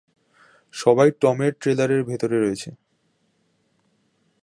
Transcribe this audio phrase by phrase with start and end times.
[0.73, 2.69] সবাই টমের ট্রেলারের ভেতরে রয়েছে।